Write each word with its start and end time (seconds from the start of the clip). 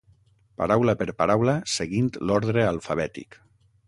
Paraula 0.61 0.95
per 1.01 1.07
paraula, 1.19 1.55
seguint 1.73 2.09
l'ordre 2.31 2.65
alfabètic. 2.71 3.39